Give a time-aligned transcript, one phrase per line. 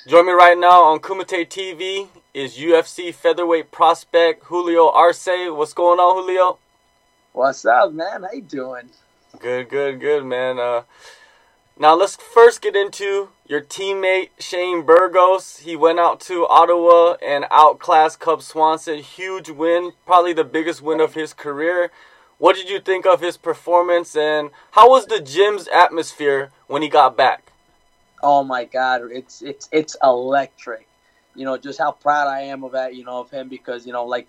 [0.00, 5.28] Join me right now on Kumite TV is UFC featherweight prospect Julio Arce.
[5.28, 6.58] What's going on, Julio?
[7.32, 8.24] What's up, man?
[8.24, 8.88] How you doing?
[9.38, 10.58] Good, good, good, man.
[10.58, 10.82] Uh,
[11.78, 15.58] now let's first get into your teammate Shane Burgos.
[15.58, 18.98] He went out to Ottawa and outclassed Cub Swanson.
[18.98, 21.92] Huge win, probably the biggest win of his career.
[22.38, 26.88] What did you think of his performance, and how was the gym's atmosphere when he
[26.88, 27.51] got back?
[28.22, 30.86] Oh my God, it's it's it's electric.
[31.34, 32.94] You know, just how proud I am of that.
[32.94, 34.28] You know, of him because you know, like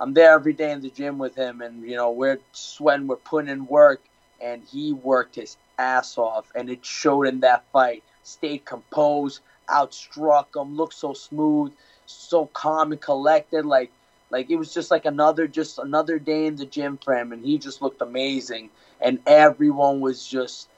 [0.00, 3.16] I'm there every day in the gym with him, and you know, we're sweating, we're
[3.16, 4.02] putting in work,
[4.40, 8.04] and he worked his ass off, and it showed in that fight.
[8.22, 11.72] Stayed composed, outstruck him, looked so smooth,
[12.06, 13.64] so calm and collected.
[13.66, 13.90] Like,
[14.30, 17.44] like it was just like another, just another day in the gym for him, and
[17.44, 18.70] he just looked amazing.
[19.00, 20.68] And everyone was just,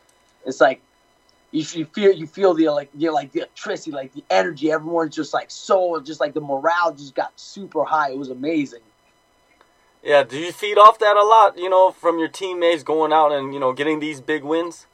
[0.46, 0.80] it's like
[1.56, 4.70] you, you feel you feel the like you like the electricity, like the energy.
[4.70, 8.10] Everyone's just like so just like the morale just got super high.
[8.10, 8.80] It was amazing.
[10.02, 11.56] Yeah, do you feed off that a lot?
[11.58, 14.86] You know, from your teammates going out and you know getting these big wins.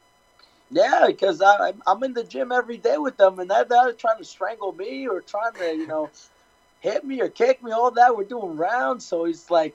[0.70, 4.18] Yeah, because I I'm in the gym every day with them, and they're, they're trying
[4.18, 6.10] to strangle me or trying to you know
[6.80, 7.72] hit me or kick me.
[7.72, 9.74] All that we're doing rounds, so it's like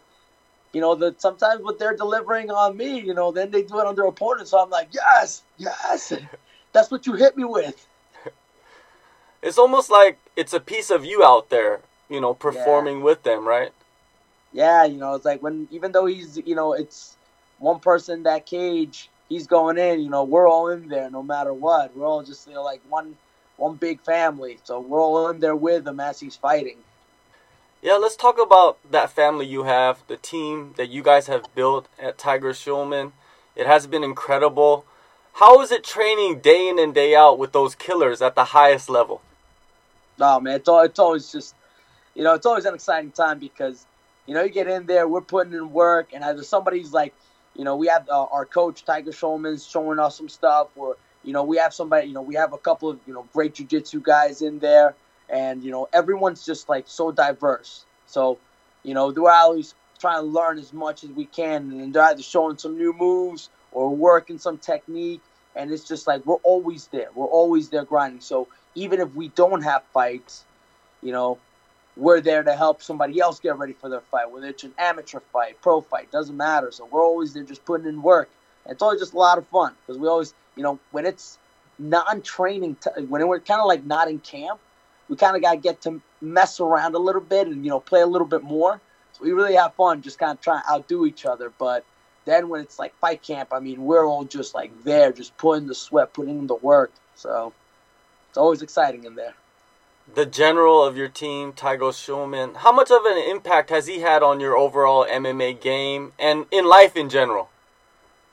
[0.73, 3.87] you know, that sometimes what they're delivering on me, you know, then they do it
[3.87, 4.47] on their opponent.
[4.47, 6.13] So I'm like, yes, yes.
[6.73, 7.87] That's what you hit me with.
[9.41, 13.03] It's almost like it's a piece of you out there, you know, performing yeah.
[13.03, 13.71] with them, right?
[14.51, 17.15] Yeah, you know, it's like when even though he's, you know, it's
[17.59, 21.53] one person that cage, he's going in, you know, we're all in there no matter
[21.53, 21.95] what.
[21.95, 23.15] We're all just you know like one
[23.57, 24.57] one big family.
[24.63, 26.77] So we're all in there with him as he's fighting.
[27.81, 31.87] Yeah, let's talk about that family you have, the team that you guys have built
[31.99, 33.11] at Tiger Schulmann.
[33.55, 34.85] It has been incredible.
[35.37, 38.89] How is it training day in and day out with those killers at the highest
[38.89, 39.21] level?
[40.19, 41.53] Oh man, it's, all, it's always just,
[42.15, 43.85] you know, it's always an exciting time because,
[44.25, 47.13] you know, you get in there, we're putting in work, and either somebody's like,
[47.55, 51.33] you know, we have uh, our coach Tiger Schulmann's showing us some stuff, or you
[51.33, 54.01] know, we have somebody, you know, we have a couple of you know great jujitsu
[54.01, 54.95] guys in there,
[55.29, 57.85] and you know, everyone's just like so diverse.
[58.07, 58.39] So,
[58.81, 62.23] you know, we're always trying to learn as much as we can, and they're either
[62.23, 65.21] showing some new moves or working some technique.
[65.55, 67.09] And it's just like we're always there.
[67.15, 68.21] We're always there grinding.
[68.21, 70.45] So even if we don't have fights,
[71.01, 71.39] you know,
[71.95, 75.19] we're there to help somebody else get ready for their fight, whether it's an amateur
[75.33, 76.71] fight, pro fight, doesn't matter.
[76.71, 78.29] So we're always there just putting in work.
[78.65, 81.39] And it's always just a lot of fun because we always, you know, when it's
[81.79, 84.59] non-training, t- when we're kind of like not in camp,
[85.09, 87.79] we kind of got to get to mess around a little bit and, you know,
[87.79, 88.79] play a little bit more.
[89.13, 91.51] So we really have fun just kind of trying to outdo each other.
[91.57, 91.85] But
[92.27, 95.65] then when it's like fight camp, I mean, we're all just like there, just putting
[95.65, 96.91] the sweat, putting in the work.
[97.15, 97.53] So
[98.29, 99.33] it's always exciting in there.
[100.13, 104.23] The general of your team, Tiger Schulmann, how much of an impact has he had
[104.23, 107.49] on your overall MMA game and in life in general?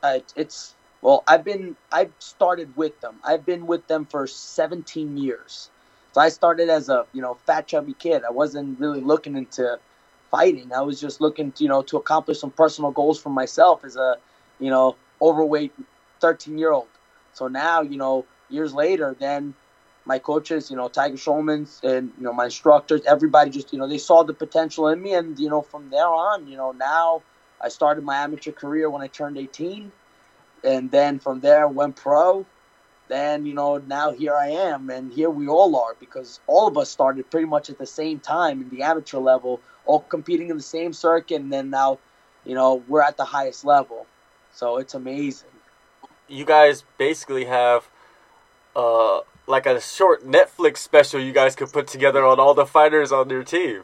[0.02, 3.16] Uh, it's well, I've been I've started with them.
[3.24, 5.70] I've been with them for 17 years.
[6.12, 8.22] So I started as a you know fat chubby kid.
[8.24, 9.78] I wasn't really looking into
[10.30, 10.72] fighting.
[10.72, 13.96] I was just looking, to, you know, to accomplish some personal goals for myself as
[13.96, 14.16] a,
[14.58, 15.72] you know, overweight
[16.20, 16.88] 13 year old.
[17.32, 19.54] So now, you know, years later, then
[20.04, 23.88] my coaches, you know, Tiger Schulmann's and, you know, my instructors, everybody just, you know,
[23.88, 25.14] they saw the potential in me.
[25.14, 27.22] And, you know, from there on, you know, now
[27.60, 29.90] I started my amateur career when I turned 18.
[30.62, 32.46] And then from there, went pro
[33.08, 36.78] then you know now here I am, and here we all are because all of
[36.78, 40.56] us started pretty much at the same time in the amateur level, all competing in
[40.56, 41.98] the same circuit, and then now,
[42.44, 44.06] you know, we're at the highest level.
[44.52, 45.48] So it's amazing.
[46.28, 47.88] You guys basically have,
[48.74, 53.12] uh, like a short Netflix special you guys could put together on all the fighters
[53.12, 53.82] on your team.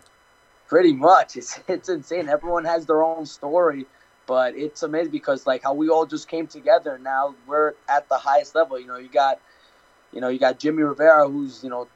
[0.69, 2.29] Pretty much, it's it's insane.
[2.29, 3.87] Everyone has their own story
[4.31, 7.01] but it's amazing because like how we all just came together.
[7.03, 8.79] Now we're at the highest level.
[8.79, 9.41] You know, you got,
[10.13, 11.89] you know, you got Jimmy Rivera, who's you know,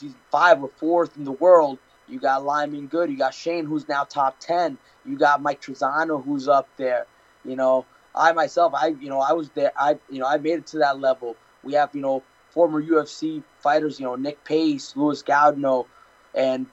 [0.00, 1.78] he's five or fourth in the world.
[2.10, 3.10] You got Lyman Good.
[3.10, 4.78] You got Shane, who's now top ten.
[5.04, 7.06] You got Mike Trizano, who's up there.
[7.44, 9.72] You know, I myself, I you know, I was there.
[9.76, 11.36] I you know, I made it to that level.
[11.62, 13.98] We have you know former UFC fighters.
[14.00, 15.86] You know, Nick Pace, Louis Gaudinot,
[16.34, 16.66] and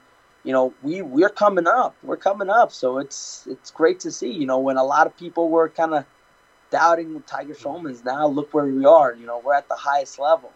[0.44, 1.94] you know, we we're coming up.
[2.02, 2.72] We're coming up.
[2.72, 4.32] So it's it's great to see.
[4.32, 6.04] You know, when a lot of people were kind of
[6.70, 7.68] doubting Tiger mm-hmm.
[7.68, 9.14] Schulmann's, now look where we are.
[9.14, 10.52] You know, we're at the highest level.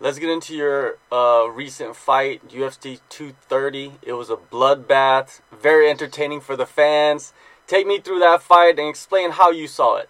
[0.00, 3.94] Let's get into your uh, recent fight, UFC 230.
[4.00, 7.32] It was a bloodbath, very entertaining for the fans.
[7.66, 10.08] Take me through that fight and explain how you saw it.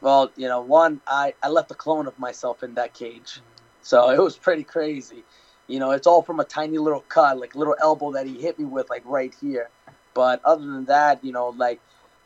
[0.00, 3.40] Well, you know, one, I, I left a clone of myself in that cage.
[3.82, 5.24] So it was pretty crazy.
[5.66, 8.60] You know, it's all from a tiny little cut, like little elbow that he hit
[8.60, 9.70] me with, like right here.
[10.14, 11.80] But other than that, you know, like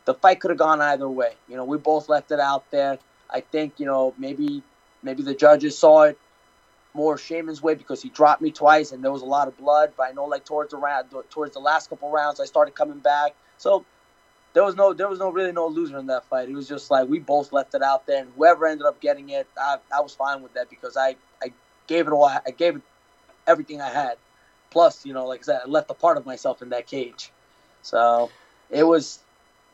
[0.05, 1.33] the fight could have gone either way.
[1.49, 2.99] You know, we both left it out there.
[3.31, 4.63] I think, you know, maybe
[5.03, 6.19] maybe the judges saw it
[6.99, 9.93] more Shaman's way because he dropped me twice and there was a lot of blood.
[9.97, 12.99] But I know like towards the round, towards the last couple rounds, I started coming
[12.99, 13.35] back.
[13.57, 13.87] So
[14.53, 16.49] there was no there was no really no loser in that fight.
[16.49, 19.31] It was just like we both left it out there, and whoever ended up getting
[19.31, 21.53] it, I, I was fine with that because I I
[21.87, 22.83] gave it all I gave it
[23.47, 24.17] everything I had.
[24.71, 27.31] Plus, you know, like I said, I left a part of myself in that cage.
[27.83, 28.31] So
[28.71, 29.21] it was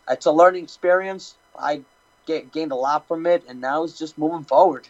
[0.09, 1.37] it's a learning experience.
[1.59, 1.83] I
[2.27, 4.89] gained a lot from it, and now it's just moving forward.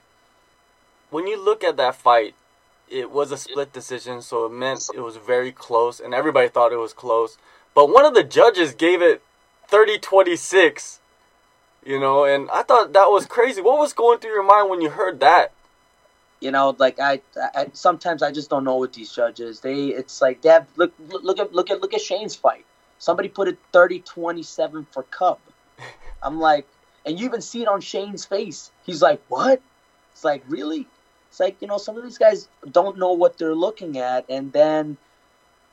[1.14, 2.34] When you look at that fight,
[2.90, 6.72] it was a split decision, so it meant it was very close, and everybody thought
[6.72, 7.38] it was close.
[7.72, 9.22] But one of the judges gave it
[9.69, 10.99] 30 26,
[11.87, 13.62] you know, and I thought that was crazy.
[13.62, 15.52] What was going through your mind when you heard that?
[16.40, 17.20] You know, like I,
[17.55, 19.61] I sometimes I just don't know with these judges.
[19.61, 22.64] They, it's like they have look, look at look at look at Shane's fight.
[22.99, 25.38] Somebody put it 30-27 for Cub.
[26.25, 26.66] I'm like,
[27.06, 28.72] and you even see it on Shane's face.
[28.84, 29.62] He's like, what?
[30.11, 30.88] It's like, really?
[31.34, 34.25] It's like, you know, some of these guys don't know what they're looking at.
[34.28, 34.96] And then,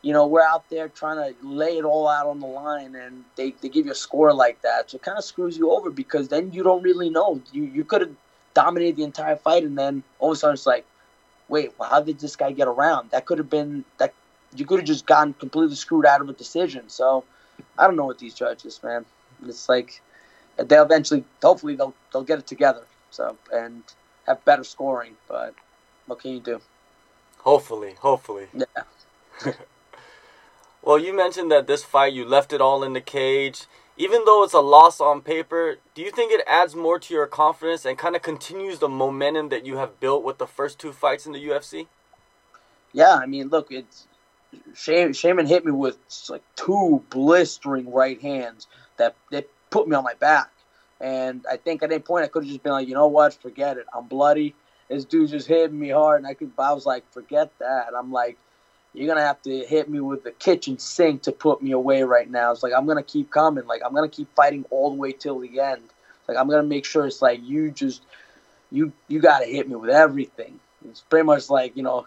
[0.02, 3.24] you know, we're out there trying to lay it all out on the line and
[3.36, 4.90] they, they give you a score like that.
[4.90, 7.40] So it kind of screws you over because then you don't really know.
[7.52, 8.10] You, you could have
[8.56, 10.84] dominated the entire fight and then all of a sudden it's like,
[11.48, 13.12] wait, well, how did this guy get around?
[13.12, 14.16] That could have been, that
[14.56, 16.90] you could have just gotten completely screwed out of a decision.
[16.90, 17.24] So
[17.78, 19.06] I don't know what these judges, man.
[19.46, 20.02] It's like
[20.58, 22.82] they'll eventually, hopefully, they'll they'll get it together.
[23.12, 23.84] So and
[24.28, 25.16] have better scoring.
[25.28, 25.56] But
[26.06, 26.62] what can you do?
[27.40, 28.48] Hopefully, hopefully.
[28.54, 29.54] Yeah.
[30.84, 33.66] well, you mentioned that this fight you left it all in the cage.
[33.98, 37.28] Even though it's a loss on paper, do you think it adds more to your
[37.28, 40.92] confidence and kind of continues the momentum that you have built with the first two
[40.92, 41.88] fights in the UFC?
[42.94, 44.08] Yeah, I mean, look, it's
[44.74, 45.98] Shaman hit me with
[46.30, 48.68] like two blistering right hands
[48.98, 50.51] that that put me on my back.
[51.02, 53.34] And I think at any point I could have just been like, you know what,
[53.34, 53.88] forget it.
[53.94, 54.54] I'm bloody.
[54.88, 56.52] This dude just hit me hard, and I could.
[56.58, 57.94] I was like, forget that.
[57.98, 58.38] I'm like,
[58.94, 62.30] you're gonna have to hit me with the kitchen sink to put me away right
[62.30, 62.52] now.
[62.52, 63.66] It's like I'm gonna keep coming.
[63.66, 65.84] Like I'm gonna keep fighting all the way till the end.
[66.28, 68.04] Like I'm gonna make sure it's like you just
[68.70, 70.60] you you gotta hit me with everything.
[70.88, 72.06] It's pretty much like you know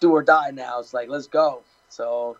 [0.00, 0.78] do or die now.
[0.80, 1.62] It's like let's go.
[1.88, 2.36] So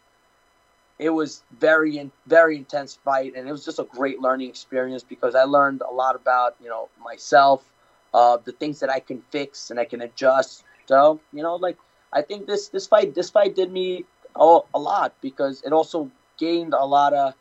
[0.99, 5.35] it was very very intense fight, and it was just a great learning experience because
[5.35, 7.65] I learned a lot about you know myself,
[8.13, 10.65] uh, the things that I can fix and I can adjust.
[10.87, 11.79] So you know, like
[12.13, 14.05] I think this this fight this fight did me
[14.37, 17.35] a, a lot because it also gained a lot of.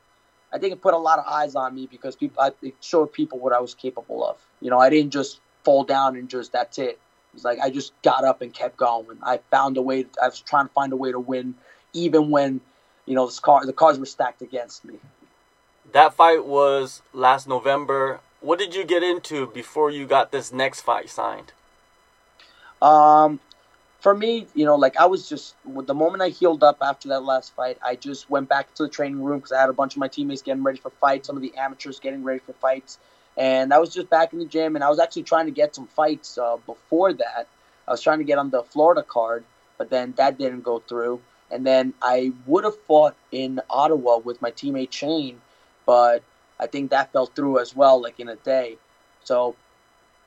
[0.52, 3.12] I think it put a lot of eyes on me because people I, it showed
[3.12, 4.38] people what I was capable of.
[4.62, 7.00] You know, I didn't just fall down and just that's it.
[7.34, 9.18] It's like I just got up and kept going.
[9.24, 10.06] I found a way.
[10.22, 11.56] I was trying to find a way to win,
[11.94, 12.62] even when,
[13.06, 14.96] you know, the car the cards were stacked against me.
[15.92, 18.20] That fight was last November.
[18.42, 21.54] What did you get into before you got this next fight signed?
[22.82, 23.40] Um,
[24.02, 27.24] for me, you know, like I was just the moment I healed up after that
[27.24, 29.94] last fight, I just went back to the training room because I had a bunch
[29.94, 32.98] of my teammates getting ready for fights, some of the amateurs getting ready for fights
[33.36, 35.74] and I was just back in the gym, and I was actually trying to get
[35.74, 37.48] some fights uh, before that.
[37.88, 39.44] I was trying to get on the Florida card,
[39.78, 41.22] but then that didn't go through.
[41.54, 45.40] And then I would have fought in Ottawa with my teammate Shane,
[45.86, 46.24] but
[46.60, 48.78] I think that fell through as well, like in a day.
[49.24, 49.56] So,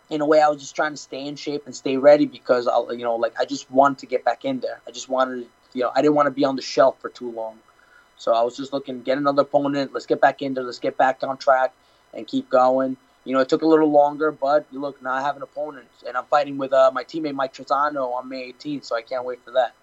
[0.08, 2.68] in a way, I was just trying to stay in shape and stay ready because,
[2.68, 4.80] I, you know, like I just wanted to get back in there.
[4.86, 7.32] I just wanted, you know, I didn't want to be on the shelf for too
[7.32, 7.58] long.
[8.18, 9.92] So I was just looking, get another opponent.
[9.92, 10.62] Let's get back in there.
[10.62, 11.72] Let's get back on track
[12.14, 12.96] and keep going.
[13.24, 16.16] You know, it took a little longer, but look, now I have an opponent, and
[16.16, 19.40] I'm fighting with uh, my teammate Mike Trizano on May 18th, so I can't wait
[19.44, 19.74] for that.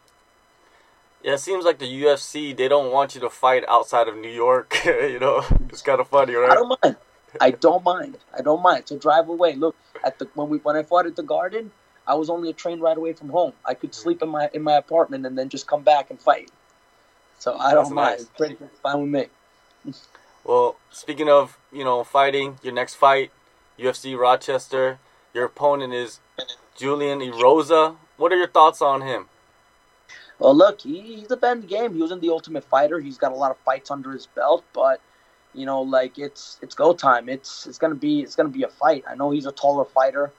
[1.24, 4.30] Yeah, it seems like the UFC they don't want you to fight outside of New
[4.30, 4.76] York.
[4.86, 6.52] you know, it's kind of funny, right?
[6.52, 6.98] I don't mind.
[7.40, 8.18] I don't mind.
[8.38, 8.86] I don't mind.
[8.88, 9.56] To drive away.
[9.56, 11.72] Look at the when we when I fought at the Garden,
[12.06, 13.54] I was only a train ride away from home.
[13.66, 16.52] I could sleep in my in my apartment and then just come back and fight.
[17.40, 18.20] So I don't That's mind.
[18.20, 18.30] Nice.
[18.38, 19.30] Pretty fine with
[19.86, 19.94] me.
[20.46, 23.32] Well, speaking of you know fighting, your next fight,
[23.80, 25.00] UFC Rochester.
[25.34, 26.20] Your opponent is
[26.76, 27.96] Julian Erosa.
[28.18, 29.30] What are your thoughts on him?
[30.44, 31.96] Well, look, he, he's a bend game.
[31.96, 33.00] He was in the Ultimate Fighter.
[33.00, 35.02] He's got a lot of fights under his belt, but
[35.54, 37.30] you know, like it's it's go time.
[37.30, 39.06] It's it's gonna be it's gonna be a fight.
[39.08, 40.32] I know he's a taller fighter,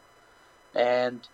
[0.75, 1.27] and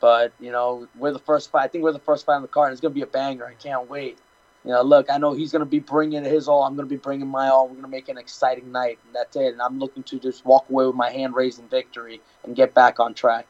[0.00, 1.64] but you know we're the first fight.
[1.64, 2.72] I think we're the first fight on the card.
[2.72, 3.46] It's gonna be a banger.
[3.46, 4.18] I can't wait
[4.66, 6.64] you know, look, I know he's to be bringing his all.
[6.64, 7.68] I'm to be bringing my all.
[7.68, 9.52] We're to make an exciting night, and that's it.
[9.52, 12.74] And I'm looking to just walk away with my hand raised in victory and get
[12.74, 13.46] back on track.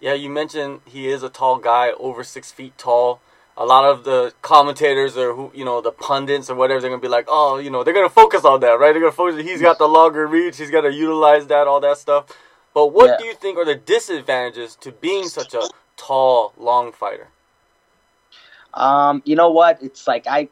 [0.00, 3.20] Yeah, you mentioned he is a tall guy, over six feet tall.
[3.58, 7.02] A lot of the commentators or who you know the pundits or whatever they're gonna
[7.02, 8.92] be like, oh, you know, they're gonna focus on that, right?
[8.92, 9.42] They're gonna focus.
[9.44, 10.58] He's got the longer reach.
[10.58, 12.26] He's got to utilize that, all that stuff.
[12.74, 13.18] But what Yeah.
[13.18, 17.28] do you think are the disadvantages to being such a tall, long fighter?
[18.74, 19.82] Um, you know what?
[19.82, 20.48] It's like I,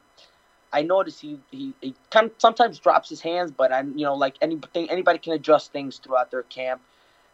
[0.72, 4.36] I notice he he, he kind sometimes drops his hands, but I'm you know like
[4.42, 6.82] anything anybody can adjust things throughout their camp.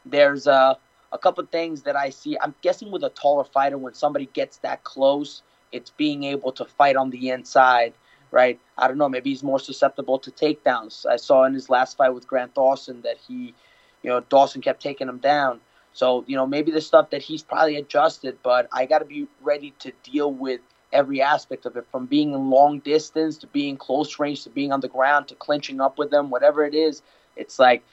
[0.06, 0.74] There's uh,
[1.12, 2.38] a couple things that I see.
[2.40, 6.64] I'm guessing with a taller fighter, when somebody gets that close, it's being able to
[6.64, 7.94] fight on the inside,
[8.30, 8.58] right?
[8.78, 9.08] I don't know.
[9.08, 11.06] Maybe he's more susceptible to takedowns.
[11.06, 13.54] I saw in his last fight with Grant Dawson that he,
[14.02, 15.60] you know, Dawson kept taking him down.
[15.92, 19.26] So you know maybe the stuff that he's probably adjusted, but I got to be
[19.42, 20.60] ready to deal with
[20.92, 24.72] every aspect of it from being in long distance to being close range to being
[24.72, 27.02] on the ground to clinching up with them whatever it is
[27.36, 27.84] it's like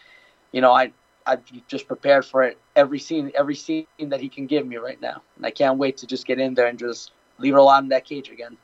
[0.51, 0.91] you know i
[1.25, 4.99] i've just prepared for it every scene every scene that he can give me right
[5.01, 7.83] now and i can't wait to just get in there and just leave all out
[7.83, 8.57] in that cage again.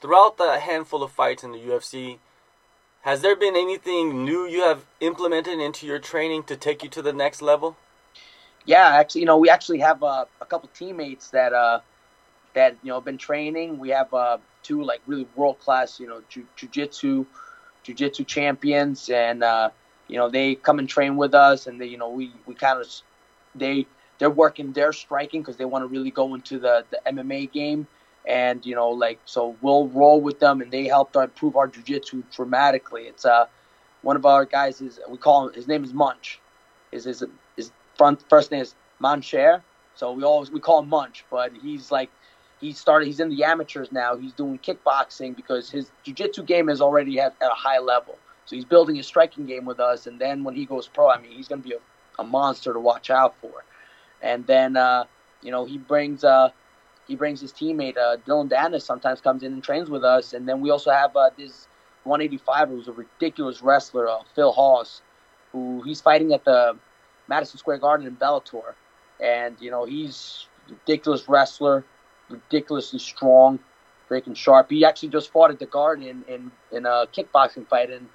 [0.00, 2.18] Throughout the handful of fights in the UFC,
[3.02, 7.02] has there been anything new you have implemented into your training to take you to
[7.02, 7.76] the next level?
[8.66, 11.80] yeah actually you know we actually have uh, a couple teammates that uh
[12.54, 13.78] that you know have been training.
[13.78, 17.26] We have uh two like really world class you know jiu- jiu-jitsu
[17.84, 19.08] jiu-jitsu champions.
[19.10, 19.70] And uh
[20.08, 21.66] you know they come and train with us.
[21.66, 22.88] And they you know we we kind of
[23.54, 23.86] they
[24.20, 27.88] they're working their striking because they want to really go into the the MMA game.
[28.28, 32.22] And you know like so we'll roll with them and they helped improve our jiu-jitsu
[32.30, 33.04] dramatically.
[33.04, 33.46] It's uh
[34.02, 36.38] one of our guys is we call him his name is Munch.
[36.92, 37.24] Is his
[37.56, 39.62] his front first name is Mancher.
[39.94, 42.10] So we always we call him Munch but he's like
[42.60, 44.16] he started he's in the amateurs now.
[44.16, 48.18] He's doing kickboxing because his jiu-jitsu game is already at, at a high level.
[48.44, 50.06] So he's building his striking game with us.
[50.06, 52.74] And then when he goes pro i mean he's going to be a, a monster
[52.74, 53.64] to watch out for
[54.22, 55.04] and then uh,
[55.42, 56.50] you know he brings uh,
[57.06, 60.32] he brings his teammate uh, dillon danis sometimes comes in and trains with us.
[60.32, 61.66] And then we also have uh, this
[62.04, 65.02] 185 who's a ridiculous wrestler uh, phil Hawes,
[65.52, 66.76] who he's fighting at the
[67.28, 68.74] madison square garden in bellator.
[69.20, 71.84] And you know he's ridiculous wrestler
[72.30, 73.58] ridiculously strong,
[74.08, 74.70] freaking sharp.
[74.70, 77.90] He actually just fought at the Garden in, in a kickboxing fight.
[77.90, 78.08] And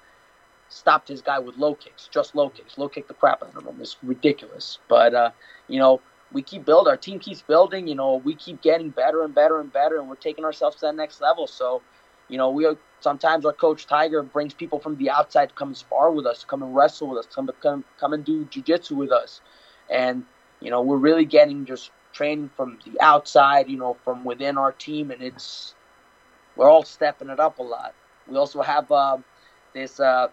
[0.68, 3.66] stopped his guy with low kicks, just low kicks, low kick the crap out of
[3.66, 3.76] him.
[3.80, 4.78] It's ridiculous.
[4.88, 5.30] But uh,
[5.68, 6.00] you know,
[6.32, 6.90] we keep building.
[6.90, 7.86] Our team keeps building.
[7.86, 10.86] You know, we keep getting better and better and better, and we're taking ourselves to
[10.86, 11.46] that next level.
[11.46, 11.82] So,
[12.28, 15.74] you know, we are, sometimes our coach Tiger brings people from the outside to come
[15.74, 19.12] spar with us, come and wrestle with us, come come come and do jujitsu with
[19.12, 19.40] us,
[19.90, 20.24] and
[20.60, 24.72] you know, we're really getting just training from the outside, you know, from within our
[24.72, 25.74] team, and it's
[26.56, 27.94] we're all stepping it up a lot.
[28.26, 29.18] We also have uh,
[29.74, 30.28] this uh,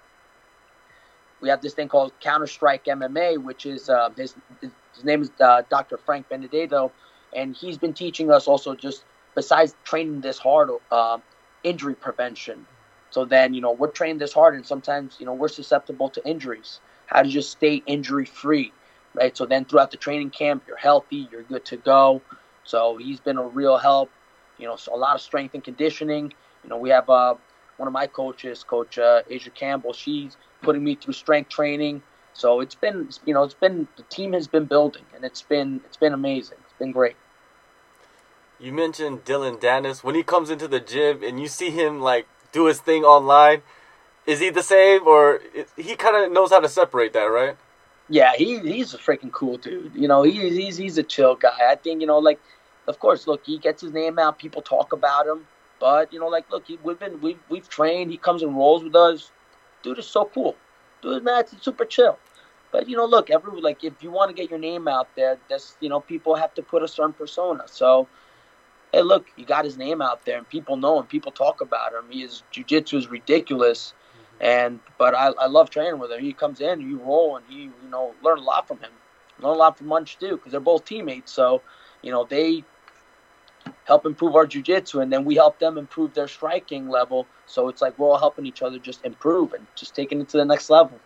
[1.44, 5.32] we have this thing called Counter Strike MMA, which is uh, his his name is
[5.40, 5.98] uh, Dr.
[5.98, 6.92] Frank Benedetto,
[7.36, 11.18] and he's been teaching us also just besides training this hard, uh,
[11.64, 12.66] injury prevention.
[13.12, 16.26] So then you know we're trained this hard, and sometimes you know we're susceptible to
[16.26, 16.80] injuries.
[17.08, 18.72] How to just stay injury free
[19.16, 19.36] right?
[19.36, 22.22] So then throughout the training camp, you're healthy, you're good to go.
[22.64, 24.10] So he's been a real help.
[24.58, 26.34] You know, so a lot of strength and conditioning.
[26.64, 27.36] You know, we have uh,
[27.78, 29.94] one of my coaches, Coach uh, Asia Campbell.
[29.94, 32.02] She's putting me through strength training.
[32.34, 35.82] So it's been, you know, it's been the team has been building, and it's been
[35.86, 36.58] it's been amazing.
[36.66, 37.16] It's been great.
[38.60, 40.04] You mentioned Dillon Danis.
[40.04, 43.62] When he comes into the gym and you see him like do his thing online,
[44.26, 45.42] is he the same or
[45.76, 47.58] he kind of knows how to separate that, right?
[48.10, 49.94] Yeah, he he's a freaking cool dude.
[49.96, 51.58] You know, he, he's he's a chill guy.
[51.70, 52.40] I think you know, like,
[52.88, 54.40] of course, look, he gets his name out.
[54.40, 55.48] People talk about him,
[55.80, 58.12] but you know, like, look, he, we've been we've we've trained.
[58.12, 59.32] He comes and rolls with us.
[59.84, 60.56] Dude is so cool.
[61.02, 62.18] Dude, man, it's super chill.
[62.72, 65.38] But you know, look, every like, if you want to get your name out there,
[65.48, 67.64] that's you know, people have to put a certain persona.
[67.68, 68.08] So,
[68.92, 71.06] hey, look, you got his name out there, and people know him.
[71.06, 72.06] People talk about him.
[72.10, 73.94] His jujitsu is ridiculous.
[73.94, 74.44] Mm-hmm.
[74.44, 76.22] And but I, I love training with him.
[76.22, 78.92] He comes in, you roll, and you you know learn a lot from him.
[79.40, 81.32] Learn a lot from Munch too, because they're both teammates.
[81.32, 81.62] So
[82.02, 82.64] you know they
[83.86, 87.28] help improve our jujitsu, and then we help them improve their striking level.
[87.46, 90.38] So it's like we're all helping each other just improve and just taking it to
[90.38, 91.00] the next level.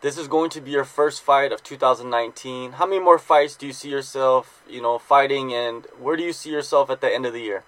[0.00, 2.72] This is going to be your first fight of 2019.
[2.72, 6.32] How many more fights do you see yourself, you know, fighting, and where do you
[6.32, 7.62] see yourself at the end of the year?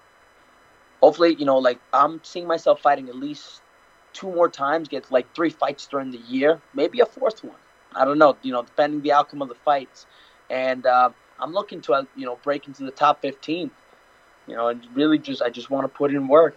[1.01, 3.61] Hopefully, you know, like I'm seeing myself fighting at least
[4.11, 7.55] two more times, get like three fights during the year, maybe a fourth one.
[7.93, 10.05] I don't know, you know, depending the outcome of the fights.
[10.49, 13.71] And uh, I'm looking to, uh, you know, break into the top 15.
[14.47, 16.55] You know, and really just I just want to put in work.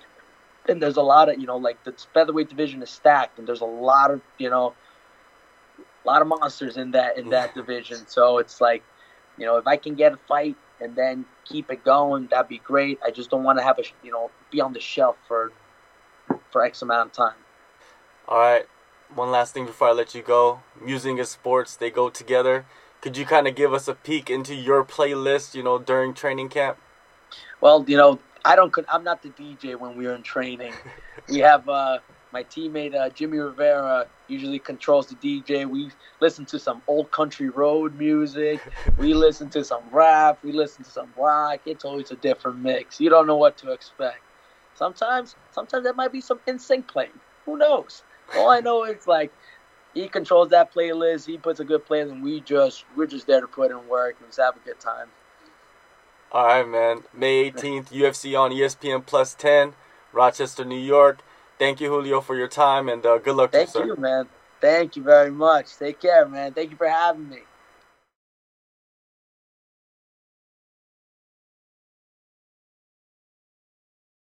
[0.68, 3.62] And there's a lot of, you know, like the featherweight division is stacked, and there's
[3.62, 4.74] a lot of, you know,
[6.04, 8.06] a lot of monsters in that in that division.
[8.06, 8.82] So it's like
[9.38, 12.58] you know, if I can get a fight and then keep it going, that'd be
[12.58, 12.98] great.
[13.04, 15.52] I just don't want to have a, you know, be on the shelf for
[16.50, 17.36] for X amount of time.
[18.26, 18.66] All right.
[19.14, 20.60] One last thing before I let you go.
[20.84, 22.66] Music and sports, they go together.
[23.00, 26.50] Could you kind of give us a peek into your playlist, you know, during training
[26.50, 26.76] camp?
[27.60, 28.74] Well, you know, I don't.
[28.88, 30.72] I'm not the DJ when we're in training.
[31.28, 31.98] we have uh,
[32.32, 35.68] my teammate uh, Jimmy Rivera usually controls the DJ.
[35.68, 38.60] We listen to some old country road music.
[38.98, 40.40] We listen to some rap.
[40.42, 41.60] We listen to some rock.
[41.66, 43.00] It's always a different mix.
[43.00, 44.20] You don't know what to expect.
[44.74, 47.20] Sometimes, sometimes there might be some NSYNC playing.
[47.46, 48.02] Who knows?
[48.36, 49.32] All I know is like
[49.94, 51.26] he controls that playlist.
[51.26, 54.16] He puts a good playlist, and we just we're just there to put in work
[54.20, 55.08] and just have a good time.
[56.30, 57.04] All right, man.
[57.14, 59.74] May 18th, UFC on ESPN Plus 10,
[60.12, 61.20] Rochester, New York.
[61.58, 63.94] Thank you, Julio, for your time, and uh, good luck Thank to you, sir.
[63.94, 64.28] you, man.
[64.60, 65.76] Thank you very much.
[65.76, 66.52] Take care, man.
[66.52, 67.38] Thank you for having me.